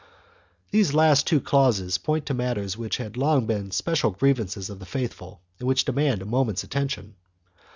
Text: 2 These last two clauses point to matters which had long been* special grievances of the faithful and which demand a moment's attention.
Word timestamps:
2 0.71 0.77
These 0.79 0.95
last 0.95 1.27
two 1.27 1.39
clauses 1.39 1.99
point 1.99 2.25
to 2.25 2.33
matters 2.33 2.75
which 2.75 2.97
had 2.97 3.17
long 3.17 3.45
been* 3.45 3.69
special 3.69 4.09
grievances 4.09 4.67
of 4.67 4.79
the 4.79 4.85
faithful 4.87 5.41
and 5.59 5.67
which 5.67 5.85
demand 5.85 6.23
a 6.23 6.25
moment's 6.25 6.63
attention. 6.63 7.13